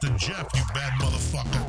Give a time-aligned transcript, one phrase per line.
[0.00, 1.64] Rasta Jeff, you bad motherfucker.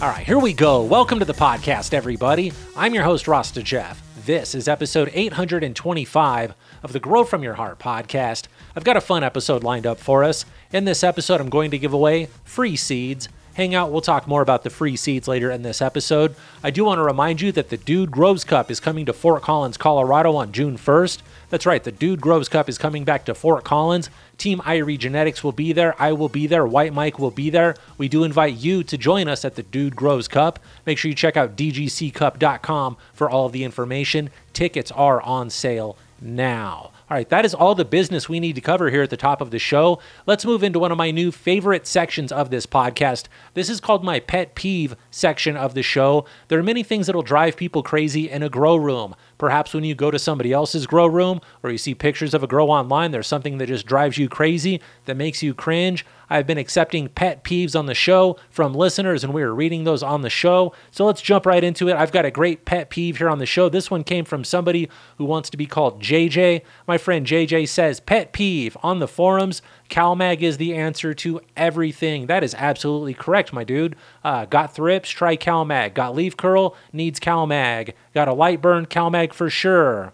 [0.00, 0.82] All right, here we go.
[0.82, 2.52] Welcome to the podcast, everybody.
[2.76, 4.00] I'm your host, Rasta Jeff.
[4.24, 6.54] This is episode 825
[6.84, 8.44] of the Grow From Your Heart podcast.
[8.76, 10.44] I've got a fun episode lined up for us.
[10.72, 13.28] In this episode, I'm going to give away free seeds.
[13.54, 16.36] Hang out, we'll talk more about the free seeds later in this episode.
[16.62, 19.42] I do want to remind you that the Dude Grows Cup is coming to Fort
[19.42, 21.18] Collins, Colorado on June 1st.
[21.50, 24.08] That's right, the Dude Grows Cup is coming back to Fort Collins.
[24.38, 26.00] Team Irie Genetics will be there.
[26.00, 26.64] I will be there.
[26.64, 27.74] White Mike will be there.
[27.98, 30.60] We do invite you to join us at the Dude Grows Cup.
[30.86, 34.30] Make sure you check out dgccup.com for all of the information.
[34.52, 36.92] Tickets are on sale now.
[37.10, 39.40] All right, that is all the business we need to cover here at the top
[39.40, 39.98] of the show.
[40.26, 43.24] Let's move into one of my new favorite sections of this podcast.
[43.54, 46.24] This is called my pet peeve section of the show.
[46.46, 49.16] There are many things that'll drive people crazy in a grow room.
[49.40, 52.46] Perhaps when you go to somebody else's grow room or you see pictures of a
[52.46, 56.04] grow online, there's something that just drives you crazy, that makes you cringe.
[56.28, 60.02] I've been accepting pet peeves on the show from listeners, and we are reading those
[60.02, 60.74] on the show.
[60.90, 61.96] So let's jump right into it.
[61.96, 63.70] I've got a great pet peeve here on the show.
[63.70, 66.60] This one came from somebody who wants to be called JJ.
[66.86, 69.62] My friend JJ says, Pet peeve on the forums.
[69.90, 72.26] CalMag is the answer to everything.
[72.26, 73.96] That is absolutely correct, my dude.
[74.24, 75.10] Uh, got thrips?
[75.10, 75.94] Try CalMag.
[75.94, 76.76] Got leaf curl?
[76.92, 77.92] Needs CalMag.
[78.14, 78.86] Got a light burn?
[78.86, 80.12] CalMag for sure.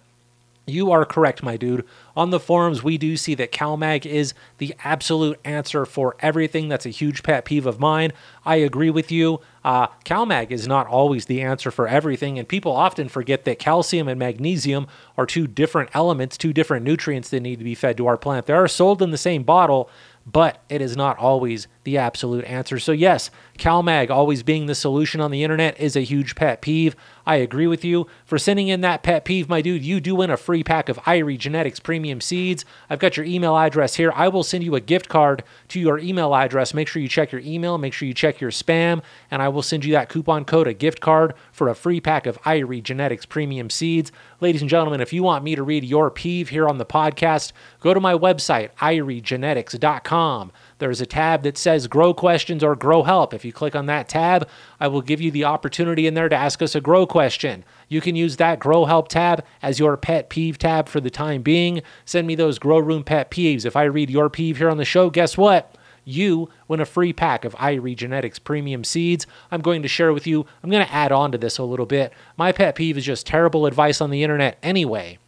[0.68, 1.84] You are correct, my dude.
[2.16, 6.68] On the forums, we do see that CalMag is the absolute answer for everything.
[6.68, 8.12] That's a huge pet peeve of mine.
[8.44, 9.40] I agree with you.
[9.64, 14.08] Uh, CalMag is not always the answer for everything, and people often forget that calcium
[14.08, 18.08] and magnesium are two different elements, two different nutrients that need to be fed to
[18.08, 18.46] our plant.
[18.46, 19.88] They are sold in the same bottle,
[20.26, 22.78] but it is not always the absolute answer.
[22.78, 26.94] So, yes, CalMag always being the solution on the internet is a huge pet peeve.
[27.24, 28.06] I agree with you.
[28.24, 30.98] For sending in that pet peeve, my dude, you do win a free pack of
[30.98, 32.64] Irie Genetics premium seeds.
[32.88, 34.12] I've got your email address here.
[34.14, 36.72] I will send you a gift card to your email address.
[36.72, 39.62] Make sure you check your email, make sure you check your spam, and I will
[39.62, 43.26] send you that coupon code, a gift card for a free pack of Irie Genetics
[43.26, 44.12] premium seeds.
[44.40, 47.52] Ladies and gentlemen, if you want me to read your peeve here on the podcast,
[47.80, 50.52] go to my website, iriegenetics.com.
[50.78, 53.34] There's a tab that says Grow Questions or Grow Help.
[53.34, 54.48] If you click on that tab,
[54.80, 57.64] I will give you the opportunity in there to ask us a grow question.
[57.88, 61.42] You can use that Grow Help tab as your pet peeve tab for the time
[61.42, 61.82] being.
[62.04, 63.66] Send me those Grow Room pet peeves.
[63.66, 65.76] If I read your peeve here on the show, guess what?
[66.06, 69.26] you win a free pack of Irie Genetics premium seeds.
[69.50, 71.84] I'm going to share with you, I'm going to add on to this a little
[71.84, 72.12] bit.
[72.36, 75.18] My pet peeve is just terrible advice on the internet anyway.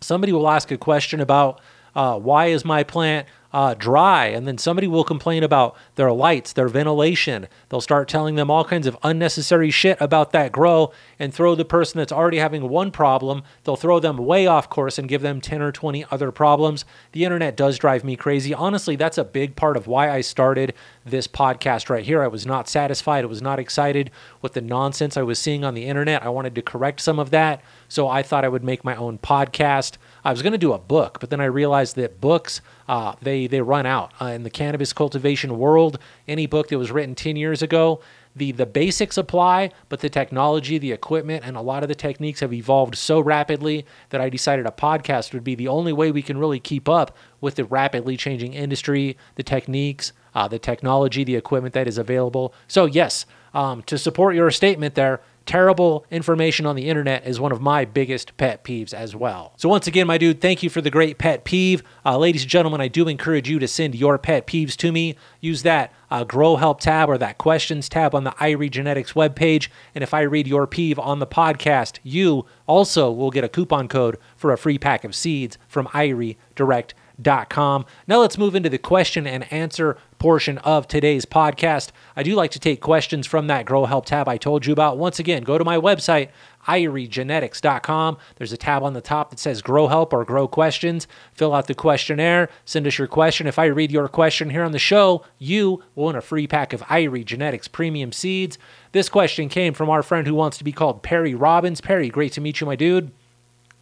[0.00, 1.60] Somebody will ask a question about
[1.94, 6.52] uh, why is my plant uh, dry, and then somebody will complain about their lights,
[6.52, 7.48] their ventilation.
[7.68, 11.64] They'll start telling them all kinds of unnecessary shit about that grow and throw the
[11.64, 15.40] person that's already having one problem, they'll throw them way off course and give them
[15.40, 16.84] 10 or 20 other problems.
[17.12, 18.54] The internet does drive me crazy.
[18.54, 20.74] Honestly, that's a big part of why I started
[21.04, 22.22] this podcast right here.
[22.22, 25.74] I was not satisfied, I was not excited with the nonsense I was seeing on
[25.74, 26.22] the internet.
[26.22, 27.62] I wanted to correct some of that.
[27.88, 29.98] So I thought I would make my own podcast.
[30.24, 33.46] I was going to do a book, but then I realized that books uh, they
[33.46, 35.98] they run out uh, in the cannabis cultivation world.
[36.28, 38.00] Any book that was written ten years ago,
[38.36, 42.40] the the basics apply, but the technology, the equipment, and a lot of the techniques
[42.40, 46.22] have evolved so rapidly that I decided a podcast would be the only way we
[46.22, 51.36] can really keep up with the rapidly changing industry, the techniques, uh, the technology, the
[51.36, 52.54] equipment that is available.
[52.68, 57.52] So yes, um, to support your statement there terrible information on the internet is one
[57.52, 59.52] of my biggest pet peeves as well.
[59.56, 61.82] So, once again, my dude, thank you for the great pet peeve.
[62.04, 65.16] Uh, ladies and gentlemen, I do encourage you to send your pet peeves to me.
[65.40, 69.68] Use that uh, Grow Help tab or that Questions tab on the Irie Genetics webpage.
[69.94, 73.88] And if I read your peeve on the podcast, you also will get a coupon
[73.88, 76.94] code for a free pack of seeds from Irie Direct.
[77.18, 81.90] Now let's move into the question and answer portion of today's podcast.
[82.14, 84.96] I do like to take questions from that Grow Help tab I told you about.
[84.96, 86.28] Once again, go to my website,
[86.66, 88.18] iriegenetics.com.
[88.36, 91.08] There's a tab on the top that says Grow Help or Grow Questions.
[91.32, 93.48] Fill out the questionnaire, send us your question.
[93.48, 96.72] If I read your question here on the show, you will win a free pack
[96.72, 98.58] of Irie Genetics premium seeds.
[98.92, 101.80] This question came from our friend who wants to be called Perry Robbins.
[101.80, 103.10] Perry, great to meet you, my dude.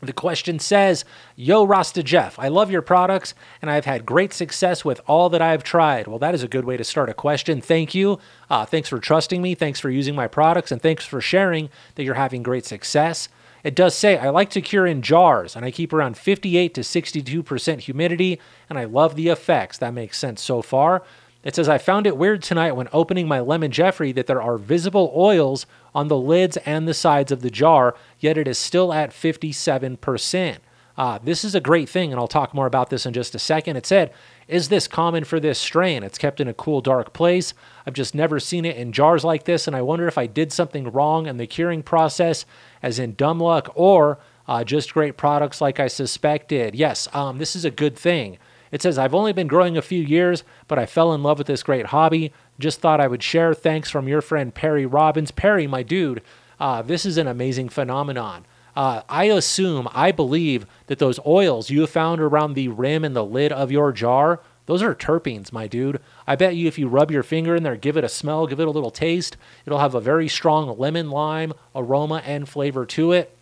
[0.03, 1.05] The question says,
[1.37, 5.43] Yo, Rasta Jeff, I love your products and I've had great success with all that
[5.43, 6.07] I've tried.
[6.07, 7.61] Well, that is a good way to start a question.
[7.61, 8.19] Thank you.
[8.49, 9.55] Uh, thanks for trusting me.
[9.55, 10.73] Thanks for using my products.
[10.73, 13.29] And thanks for sharing that you're having great success.
[13.63, 16.81] It does say, I like to cure in jars and I keep around 58 to
[16.81, 19.77] 62% humidity and I love the effects.
[19.77, 21.03] That makes sense so far.
[21.43, 24.59] It says, I found it weird tonight when opening my lemon Jeffrey that there are
[24.59, 25.65] visible oils
[25.95, 30.59] on the lids and the sides of the jar, yet it is still at 57%.
[30.99, 33.39] Uh, this is a great thing, and I'll talk more about this in just a
[33.39, 33.77] second.
[33.77, 34.13] It said,
[34.49, 36.03] Is this common for this strain?
[36.03, 37.55] It's kept in a cool, dark place.
[37.87, 40.53] I've just never seen it in jars like this, and I wonder if I did
[40.53, 42.45] something wrong in the curing process,
[42.83, 46.75] as in dumb luck, or uh, just great products like I suspected.
[46.75, 48.37] Yes, um, this is a good thing.
[48.71, 51.47] It says, I've only been growing a few years, but I fell in love with
[51.47, 52.33] this great hobby.
[52.59, 53.53] Just thought I would share.
[53.55, 55.31] Thanks from your friend Perry Robbins.
[55.31, 56.23] Perry, my dude,
[56.61, 58.45] uh, this is an amazing phenomenon.
[58.77, 63.25] Uh, I assume, I believe that those oils you found around the rim and the
[63.25, 66.01] lid of your jar, those are terpenes, my dude.
[66.27, 68.61] I bet you if you rub your finger in there, give it a smell, give
[68.61, 73.11] it a little taste, it'll have a very strong lemon lime aroma and flavor to
[73.11, 73.37] it.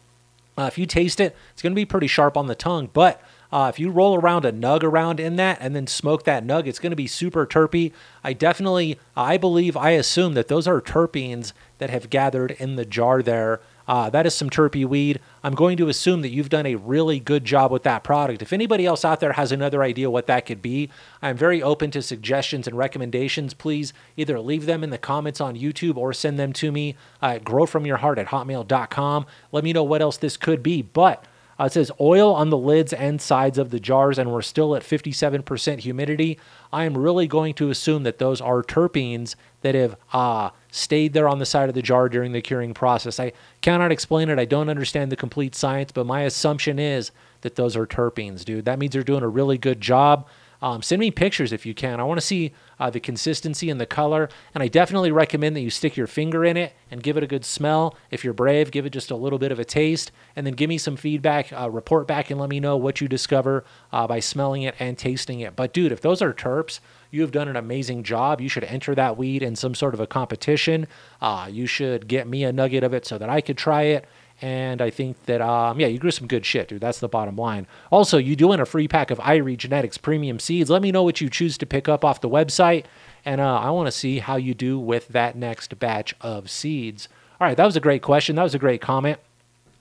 [0.56, 3.20] Uh, if you taste it, it's going to be pretty sharp on the tongue, but
[3.50, 6.66] uh, if you roll around a nug around in that and then smoke that nug,
[6.66, 7.92] it's going to be super terpy.
[8.22, 12.84] I definitely, I believe, I assume that those are terpenes that have gathered in the
[12.84, 13.60] jar there.
[13.86, 15.18] Uh, that is some terpy weed.
[15.42, 18.42] I'm going to assume that you've done a really good job with that product.
[18.42, 20.90] If anybody else out there has another idea what that could be,
[21.22, 23.54] I'm very open to suggestions and recommendations.
[23.54, 27.44] Please either leave them in the comments on YouTube or send them to me at
[27.44, 29.24] growfromyourheart at hotmail.com.
[29.52, 30.82] Let me know what else this could be.
[30.82, 31.24] But
[31.58, 34.76] uh, it says oil on the lids and sides of the jars, and we're still
[34.76, 36.38] at 57% humidity.
[36.72, 41.28] I am really going to assume that those are terpenes that have uh, stayed there
[41.28, 43.18] on the side of the jar during the curing process.
[43.18, 44.38] I cannot explain it.
[44.38, 47.10] I don't understand the complete science, but my assumption is
[47.40, 48.64] that those are terpenes, dude.
[48.64, 50.28] That means they're doing a really good job.
[50.60, 52.00] Um, send me pictures if you can.
[52.00, 54.28] I want to see uh, the consistency and the color.
[54.54, 57.28] And I definitely recommend that you stick your finger in it and give it a
[57.28, 57.96] good smell.
[58.10, 60.10] If you're brave, give it just a little bit of a taste.
[60.34, 63.08] And then give me some feedback, uh, report back, and let me know what you
[63.08, 65.54] discover uh, by smelling it and tasting it.
[65.54, 68.40] But dude, if those are terps, you have done an amazing job.
[68.40, 70.86] You should enter that weed in some sort of a competition.
[71.20, 74.06] Uh, you should get me a nugget of it so that I could try it.
[74.40, 76.80] And I think that, um, yeah, you grew some good shit, dude.
[76.80, 77.66] That's the bottom line.
[77.90, 80.70] Also, you do doing a free pack of Irie Genetics premium seeds.
[80.70, 82.84] Let me know what you choose to pick up off the website.
[83.26, 87.08] And uh, I want to see how you do with that next batch of seeds.
[87.38, 88.36] All right, that was a great question.
[88.36, 89.18] That was a great comment.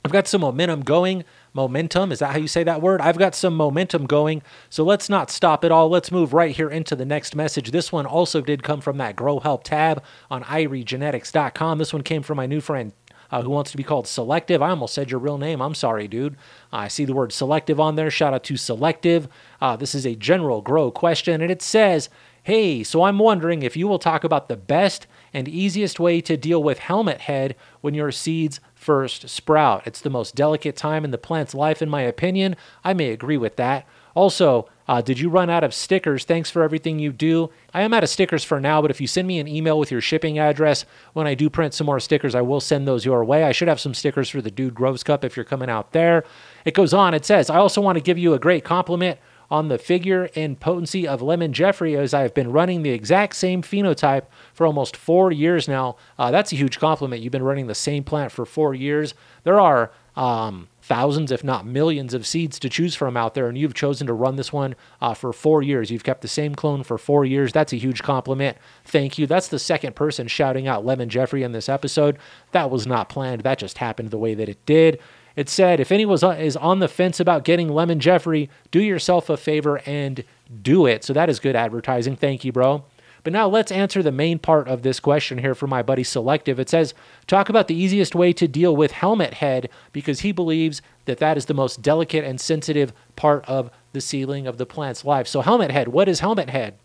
[0.03, 1.23] I've got some momentum going.
[1.53, 2.99] Momentum, is that how you say that word?
[2.99, 4.41] I've got some momentum going.
[4.69, 5.89] So let's not stop it all.
[5.89, 7.71] Let's move right here into the next message.
[7.71, 11.77] This one also did come from that Grow Help tab on iriegenetics.com.
[11.77, 12.91] This one came from my new friend
[13.31, 14.61] uh, who wants to be called Selective.
[14.61, 15.61] I almost said your real name.
[15.61, 16.35] I'm sorry, dude.
[16.71, 18.11] I see the word Selective on there.
[18.11, 19.27] Shout out to Selective.
[19.61, 22.09] Uh, this is a general grow question, and it says,
[22.43, 26.37] Hey, so I'm wondering if you will talk about the best and easiest way to
[26.37, 29.85] deal with helmet head when your seeds first sprout.
[29.85, 32.55] It's the most delicate time in the plant's life, in my opinion.
[32.85, 33.85] I may agree with that.
[34.15, 36.23] Also, uh, did you run out of stickers?
[36.23, 37.49] Thanks for everything you do.
[37.73, 39.91] I am out of stickers for now, but if you send me an email with
[39.91, 43.23] your shipping address, when I do print some more stickers, I will send those your
[43.25, 43.43] way.
[43.43, 46.23] I should have some stickers for the Dude Grows Cup if you're coming out there.
[46.65, 49.19] It goes on, it says, I also want to give you a great compliment
[49.49, 53.35] on the figure and potency of Lemon Jeffrey as I have been running the exact
[53.35, 55.95] same phenotype for almost four years now.
[56.19, 57.21] Uh, that's a huge compliment.
[57.21, 59.13] You've been running the same plant for four years.
[59.43, 63.57] There are um, thousands, if not millions, of seeds to choose from out there, and
[63.57, 65.91] you've chosen to run this one uh, for four years.
[65.91, 67.51] You've kept the same clone for four years.
[67.51, 68.57] That's a huge compliment.
[68.85, 69.27] Thank you.
[69.27, 72.17] That's the second person shouting out Lemon Jeffrey in this episode.
[72.53, 73.41] That was not planned.
[73.41, 74.99] That just happened the way that it did.
[75.35, 79.37] It said, if anyone is on the fence about getting Lemon Jeffrey, do yourself a
[79.37, 80.23] favor and
[80.61, 81.03] do it.
[81.03, 82.15] So that is good advertising.
[82.15, 82.85] Thank you, bro.
[83.27, 86.61] But now let's answer the main part of this question here from my buddy Selective.
[86.61, 86.93] It says,
[87.27, 91.35] talk about the easiest way to deal with helmet head because he believes that that
[91.35, 95.27] is the most delicate and sensitive part of the seedling of the plant's life.
[95.27, 96.75] So, helmet head, what is helmet head?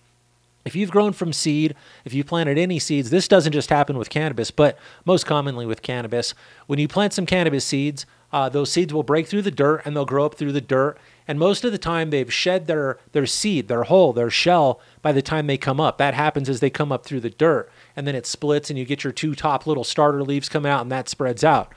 [0.64, 4.10] If you've grown from seed, if you planted any seeds, this doesn't just happen with
[4.10, 6.34] cannabis, but most commonly with cannabis.
[6.66, 9.94] When you plant some cannabis seeds, uh, those seeds will break through the dirt and
[9.94, 10.98] they'll grow up through the dirt.
[11.26, 15.12] And most of the time, they've shed their, their seed, their hull, their shell by
[15.12, 15.98] the time they come up.
[15.98, 17.70] That happens as they come up through the dirt.
[17.94, 20.82] And then it splits, and you get your two top little starter leaves come out,
[20.82, 21.72] and that spreads out.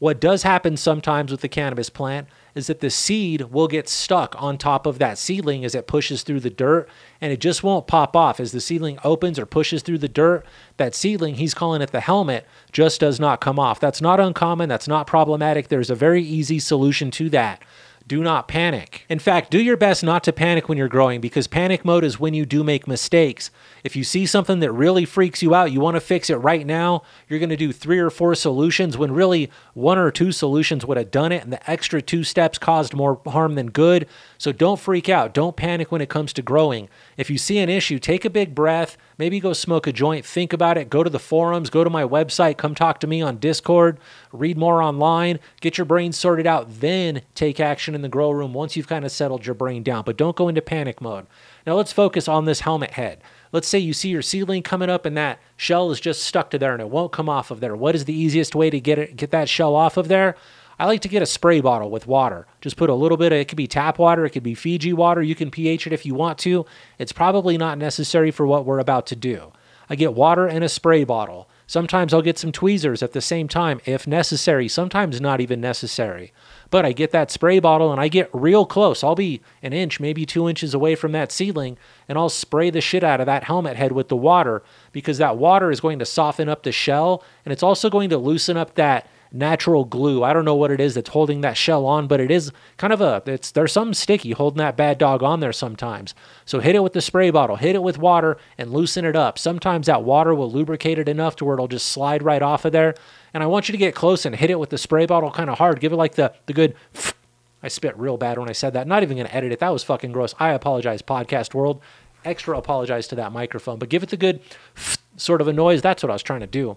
[0.00, 4.34] What does happen sometimes with the cannabis plant is that the seed will get stuck
[4.40, 6.88] on top of that seedling as it pushes through the dirt
[7.20, 8.40] and it just won't pop off.
[8.40, 10.46] As the seedling opens or pushes through the dirt,
[10.78, 13.78] that seedling, he's calling it the helmet, just does not come off.
[13.78, 14.70] That's not uncommon.
[14.70, 15.68] That's not problematic.
[15.68, 17.62] There's a very easy solution to that.
[18.10, 19.06] Do not panic.
[19.08, 22.18] In fact, do your best not to panic when you're growing because panic mode is
[22.18, 23.52] when you do make mistakes.
[23.84, 26.66] If you see something that really freaks you out, you want to fix it right
[26.66, 30.84] now, you're going to do three or four solutions when really one or two solutions
[30.84, 34.08] would have done it, and the extra two steps caused more harm than good.
[34.38, 35.32] So don't freak out.
[35.32, 36.88] Don't panic when it comes to growing.
[37.16, 40.54] If you see an issue, take a big breath, maybe go smoke a joint, think
[40.54, 43.36] about it, go to the forums, go to my website, come talk to me on
[43.36, 44.00] Discord,
[44.32, 48.54] read more online, get your brain sorted out, then take action in the grow room
[48.54, 50.04] once you've kind of settled your brain down.
[50.04, 51.26] But don't go into panic mode.
[51.66, 53.22] Now let's focus on this helmet head.
[53.52, 56.58] Let's say you see your seedling coming up and that shell is just stuck to
[56.58, 57.76] there and it won't come off of there.
[57.76, 60.34] What is the easiest way to get it get that shell off of there?
[60.80, 62.46] I like to get a spray bottle with water.
[62.62, 64.94] Just put a little bit of it could be tap water, it could be Fiji
[64.94, 65.22] water.
[65.22, 66.64] You can pH it if you want to.
[66.98, 69.52] It's probably not necessary for what we're about to do.
[69.90, 71.50] I get water and a spray bottle.
[71.66, 76.32] Sometimes I'll get some tweezers at the same time if necessary, sometimes not even necessary.
[76.70, 79.04] But I get that spray bottle and I get real close.
[79.04, 81.76] I'll be an inch, maybe two inches away from that seedling,
[82.08, 85.36] and I'll spray the shit out of that helmet head with the water because that
[85.36, 88.76] water is going to soften up the shell and it's also going to loosen up
[88.76, 90.24] that natural glue.
[90.24, 92.92] I don't know what it is that's holding that shell on, but it is kind
[92.92, 96.14] of a it's there's some sticky holding that bad dog on there sometimes.
[96.44, 99.38] So hit it with the spray bottle, hit it with water and loosen it up.
[99.38, 102.72] Sometimes that water will lubricate it enough to where it'll just slide right off of
[102.72, 102.94] there.
[103.32, 105.50] And I want you to get close and hit it with the spray bottle kind
[105.50, 105.80] of hard.
[105.80, 106.74] Give it like the the good
[107.62, 108.86] I spit real bad when I said that.
[108.86, 109.58] Not even going to edit it.
[109.58, 110.34] That was fucking gross.
[110.38, 111.82] I apologize, podcast world.
[112.24, 114.40] Extra apologize to that microphone, but give it the good
[115.16, 115.82] sort of a noise.
[115.82, 116.76] That's what I was trying to do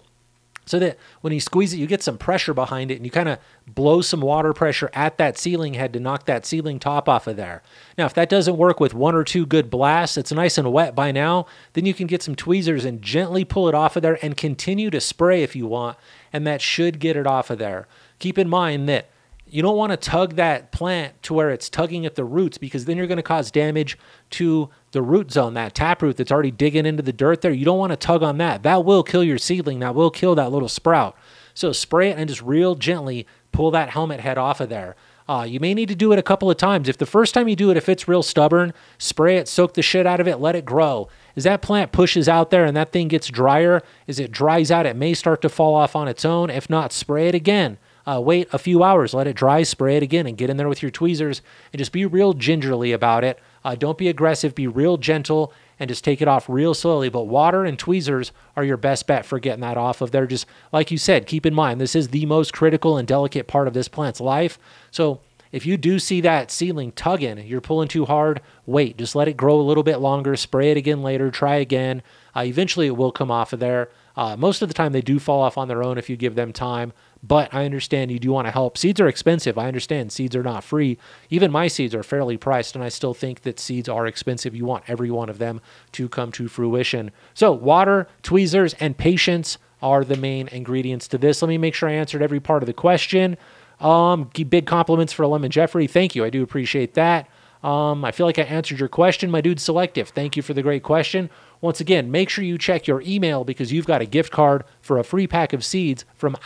[0.66, 3.28] so that when you squeeze it, you get some pressure behind it and you kind
[3.28, 7.26] of blow some water pressure at that ceiling head to knock that ceiling top off
[7.26, 7.62] of there.
[7.98, 10.94] Now, if that doesn't work with one or two good blasts, it's nice and wet
[10.94, 14.18] by now, then you can get some tweezers and gently pull it off of there
[14.22, 15.98] and continue to spray if you want,
[16.32, 17.86] and that should get it off of there.
[18.18, 19.08] Keep in mind that
[19.54, 22.86] you don't want to tug that plant to where it's tugging at the roots because
[22.86, 23.96] then you're going to cause damage
[24.30, 27.52] to the root zone, that taproot that's already digging into the dirt there.
[27.52, 28.64] You don't want to tug on that.
[28.64, 29.78] That will kill your seedling.
[29.78, 31.16] That will kill that little sprout.
[31.54, 34.96] So spray it and just real gently pull that helmet head off of there.
[35.28, 36.88] Uh, you may need to do it a couple of times.
[36.88, 39.82] If the first time you do it, if it's real stubborn, spray it, soak the
[39.82, 41.06] shit out of it, let it grow.
[41.36, 44.84] As that plant pushes out there and that thing gets drier, as it dries out,
[44.84, 46.50] it may start to fall off on its own.
[46.50, 47.78] If not, spray it again.
[48.06, 50.68] Uh, wait a few hours, let it dry, spray it again, and get in there
[50.68, 51.40] with your tweezers
[51.72, 53.38] and just be real gingerly about it.
[53.64, 57.08] Uh, don't be aggressive, be real gentle, and just take it off real slowly.
[57.08, 60.26] But water and tweezers are your best bet for getting that off of there.
[60.26, 63.68] Just like you said, keep in mind, this is the most critical and delicate part
[63.68, 64.58] of this plant's life.
[64.90, 65.20] So
[65.50, 69.36] if you do see that seedling tugging, you're pulling too hard, wait, just let it
[69.36, 72.02] grow a little bit longer, spray it again later, try again.
[72.34, 73.88] Uh, eventually, it will come off of there.
[74.16, 76.34] Uh, most of the time, they do fall off on their own if you give
[76.34, 76.92] them time.
[77.26, 78.76] But I understand you do want to help.
[78.76, 79.56] Seeds are expensive.
[79.56, 80.98] I understand seeds are not free.
[81.30, 84.54] Even my seeds are fairly priced, and I still think that seeds are expensive.
[84.54, 85.62] You want every one of them
[85.92, 87.10] to come to fruition.
[87.32, 91.40] So, water, tweezers, and patience are the main ingredients to this.
[91.40, 93.38] Let me make sure I answered every part of the question.
[93.80, 95.86] Um, big compliments for Lemon Jeffrey.
[95.86, 96.24] Thank you.
[96.24, 97.28] I do appreciate that.
[97.62, 100.10] Um, I feel like I answered your question, my dude Selective.
[100.10, 101.30] Thank you for the great question.
[101.62, 104.98] Once again, make sure you check your email because you've got a gift card for
[104.98, 106.36] a free pack of seeds from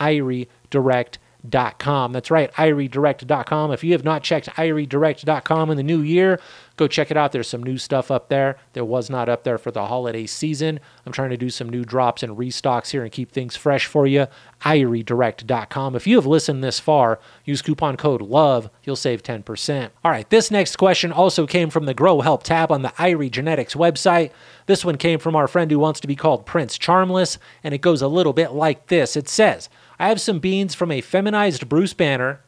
[0.71, 2.11] IrieDirect.com.
[2.11, 3.71] That's right, IrieDirect.com.
[3.71, 6.39] If you have not checked IrieDirect.com in the new year,
[6.75, 7.31] go check it out.
[7.31, 10.79] There's some new stuff up there that was not up there for the holiday season.
[11.05, 14.05] I'm trying to do some new drops and restocks here and keep things fresh for
[14.07, 14.27] you.
[14.61, 15.95] IrieDirect.com.
[15.95, 18.69] If you have listened this far, use coupon code LOVE.
[18.83, 19.89] You'll save 10%.
[20.03, 23.31] All right, this next question also came from the Grow Help tab on the Irie
[23.31, 24.31] Genetics website.
[24.65, 27.81] This one came from our friend who wants to be called Prince Charmless, and it
[27.81, 29.15] goes a little bit like this.
[29.15, 29.69] It says,
[29.99, 32.41] I have some beans from a feminized Bruce Banner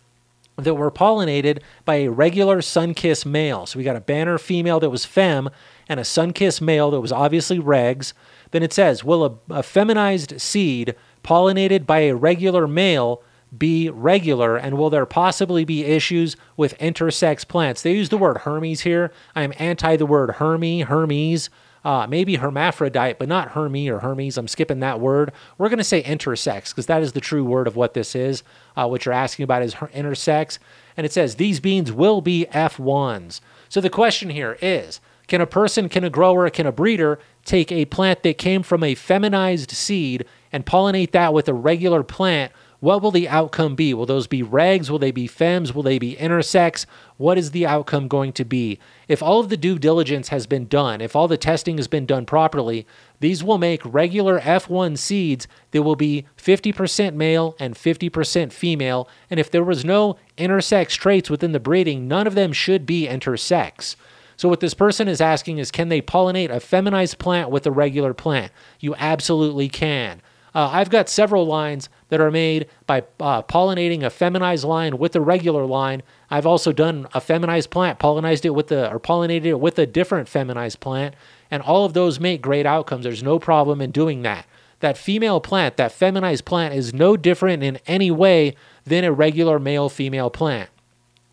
[0.57, 3.65] that were pollinated by a regular Sunkiss male.
[3.65, 5.49] So we got a Banner female that was fem
[5.89, 8.13] and a Sunkiss male that was obviously regs.
[8.51, 13.21] Then it says, will a, a feminized seed pollinated by a regular male
[13.57, 17.81] be regular and will there possibly be issues with intersex plants?
[17.81, 19.11] They use the word Hermies here.
[19.35, 21.49] I am anti the word Hermy, Hermies.
[21.83, 24.37] Uh, maybe hermaphrodite, but not Hermy or Hermies.
[24.37, 25.31] I'm skipping that word.
[25.57, 28.43] We're going to say intersex because that is the true word of what this is.
[28.77, 30.59] Uh, what you're asking about is her- intersex.
[30.95, 33.41] And it says these beans will be F1s.
[33.67, 37.71] So the question here is can a person, can a grower, can a breeder take
[37.71, 42.51] a plant that came from a feminized seed and pollinate that with a regular plant
[42.81, 43.93] what will the outcome be?
[43.93, 44.89] Will those be regs?
[44.89, 45.75] Will they be fems?
[45.75, 46.87] Will they be intersex?
[47.17, 48.79] What is the outcome going to be?
[49.07, 52.07] If all of the due diligence has been done, if all the testing has been
[52.07, 52.87] done properly,
[53.19, 59.07] these will make regular F1 seeds that will be 50% male and 50% female.
[59.29, 63.07] And if there was no intersex traits within the breeding, none of them should be
[63.07, 63.95] intersex.
[64.37, 67.71] So, what this person is asking is can they pollinate a feminized plant with a
[67.71, 68.51] regular plant?
[68.79, 70.23] You absolutely can.
[70.53, 75.15] Uh, I've got several lines that are made by uh, pollinating a feminized line with
[75.15, 76.03] a regular line.
[76.29, 79.85] I've also done a feminized plant, pollinized it with the or pollinated it with a
[79.85, 81.15] different feminized plant,
[81.49, 83.05] and all of those make great outcomes.
[83.05, 84.45] There's no problem in doing that.
[84.81, 89.59] That female plant, that feminized plant, is no different in any way than a regular
[89.59, 90.69] male female plant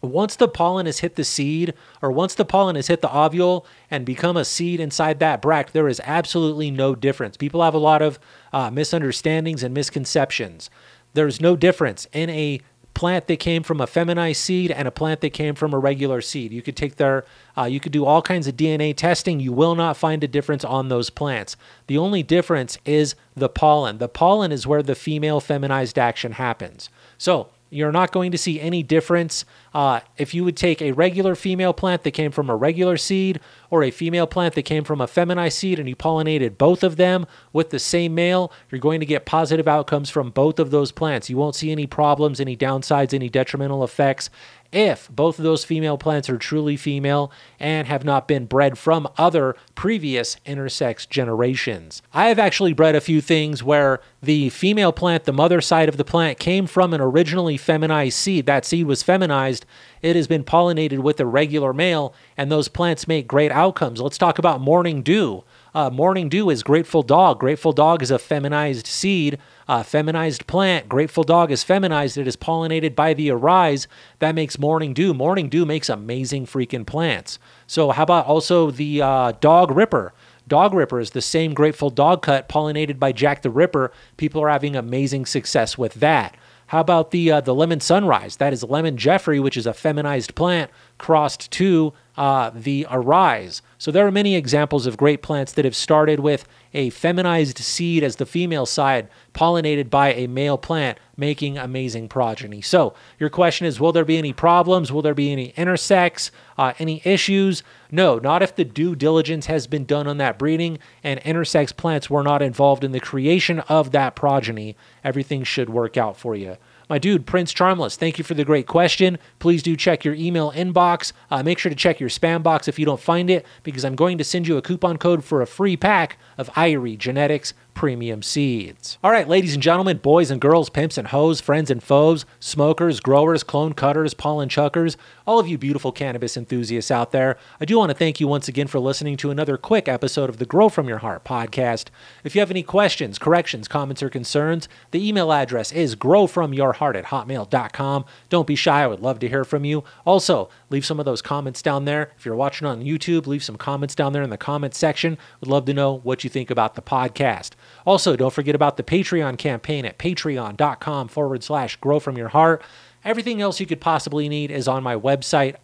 [0.00, 3.66] once the pollen has hit the seed or once the pollen has hit the ovule
[3.90, 7.78] and become a seed inside that bract there is absolutely no difference people have a
[7.78, 8.18] lot of
[8.52, 10.70] uh, misunderstandings and misconceptions.
[11.14, 12.60] There's no difference in a
[12.98, 16.20] plant that came from a feminized seed and a plant that came from a regular
[16.20, 16.52] seed.
[16.52, 17.24] You could take their
[17.56, 19.38] uh, you could do all kinds of dna testing.
[19.38, 21.56] You will not find a difference on those plants.
[21.86, 23.98] The only difference is the pollen.
[23.98, 26.90] The pollen is where the female feminized action happens.
[27.18, 29.44] So you're not going to see any difference
[29.74, 33.40] uh, if you would take a regular female plant that came from a regular seed
[33.70, 36.96] or a female plant that came from a feminized seed and you pollinated both of
[36.96, 40.92] them with the same male, you're going to get positive outcomes from both of those
[40.92, 41.28] plants.
[41.28, 44.30] You won't see any problems, any downsides, any detrimental effects
[44.72, 49.08] if both of those female plants are truly female and have not been bred from
[49.16, 52.02] other previous intersex generations.
[52.12, 55.96] I have actually bred a few things where the female plant, the mother side of
[55.96, 58.46] the plant, came from an originally feminized seed.
[58.46, 59.64] That seed was feminized.
[60.02, 64.00] It has been pollinated with a regular male, and those plants make great outcomes.
[64.00, 65.44] Let's talk about morning dew.
[65.74, 67.40] Uh, morning dew is Grateful Dog.
[67.40, 70.88] Grateful Dog is a feminized seed uh, feminized plant.
[70.88, 72.16] Grateful Dog is feminized.
[72.16, 73.86] It is pollinated by the Arise.
[74.18, 75.12] That makes Morning Dew.
[75.12, 77.38] Morning Dew makes amazing freaking plants.
[77.66, 80.14] So, how about also the uh, Dog Ripper?
[80.48, 83.92] Dog Ripper is the same Grateful Dog cut pollinated by Jack the Ripper.
[84.16, 86.36] People are having amazing success with that.
[86.68, 88.36] How about the uh, the lemon sunrise?
[88.36, 93.62] That is lemon Jeffrey, which is a feminized plant crossed to uh, the arise.
[93.78, 98.02] So there are many examples of great plants that have started with a feminized seed
[98.02, 102.60] as the female side, pollinated by a male plant, making amazing progeny.
[102.60, 104.90] So your question is, will there be any problems?
[104.90, 106.32] Will there be any intersex?
[106.58, 107.62] Uh, any issues?
[107.88, 112.10] No, not if the due diligence has been done on that breeding and intersex plants
[112.10, 114.76] were not involved in the creation of that progeny.
[115.04, 116.56] Everything should work out for you.
[116.88, 119.18] My dude, Prince Charmless, thank you for the great question.
[119.40, 121.12] Please do check your email inbox.
[121.30, 123.94] Uh, make sure to check your spam box if you don't find it, because I'm
[123.94, 128.20] going to send you a coupon code for a free pack of Irie Genetics premium
[128.24, 128.98] seeds.
[129.04, 132.98] All right, ladies and gentlemen, boys and girls, pimps and hoes, friends and foes, smokers,
[132.98, 134.96] growers, clone cutters, pollen chuckers,
[135.28, 138.48] all of you beautiful cannabis enthusiasts out there, I do want to thank you once
[138.48, 141.84] again for listening to another quick episode of the Grow From Your Heart podcast.
[142.24, 147.04] If you have any questions, corrections, comments, or concerns, the email address is growfromyourheart at
[147.04, 148.04] hotmail.com.
[148.28, 149.84] Don't be shy, I would love to hear from you.
[150.04, 152.10] Also, leave some of those comments down there.
[152.18, 155.16] If you're watching on YouTube, leave some comments down there in the comments section.
[155.38, 157.52] Would love to know what you think about the podcast.
[157.86, 162.62] Also, don't forget about the Patreon campaign at patreon.com forward slash grow from your heart.
[163.04, 165.56] Everything else you could possibly need is on my website,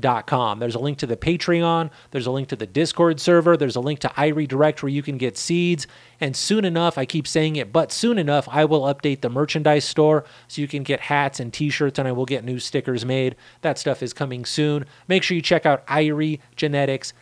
[0.00, 0.58] iriegenetics.com.
[0.58, 3.80] There's a link to the Patreon, there's a link to the Discord server, there's a
[3.80, 5.86] link to Irie Direct where you can get seeds.
[6.20, 9.84] And soon enough, I keep saying it, but soon enough, I will update the merchandise
[9.84, 13.04] store so you can get hats and t shirts and I will get new stickers
[13.04, 13.36] made.
[13.62, 14.86] That stuff is coming soon.
[15.08, 17.12] Make sure you check out Irie Genetics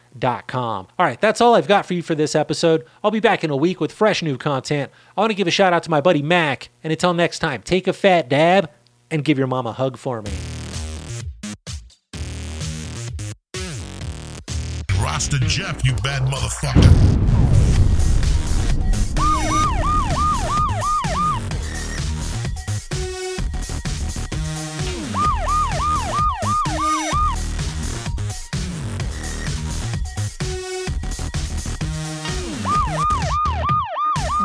[0.49, 0.89] com.
[0.99, 2.85] All right, that's all I've got for you for this episode.
[3.05, 4.91] I'll be back in a week with fresh new content.
[5.17, 7.63] I want to give a shout out to my buddy Mac, and until next time,
[7.63, 8.69] take a fat dab
[9.09, 10.33] and give your mom a hug for me.
[15.21, 16.81] Rasta Jeff, you bad motherfucker.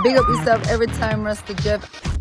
[0.03, 2.14] Big up yourself every time, Rasta Jeff.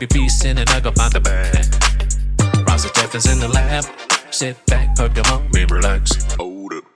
[0.00, 2.66] Your piece and I go find the bag.
[2.66, 3.84] Rasta Jeff is in the lab.
[4.30, 6.32] Sit back, perk your up, and relax.
[6.36, 6.89] Hold up.